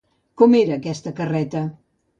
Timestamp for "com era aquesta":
0.41-1.15